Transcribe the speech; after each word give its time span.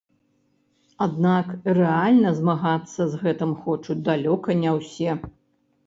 Аднак 1.07 1.51
рэальна 1.79 2.33
змагацца 2.39 3.01
з 3.13 3.23
гэтым 3.23 3.55
хочуць 3.63 4.01
далёка 4.13 4.49
не 4.67 4.71
ўсе. 4.81 5.11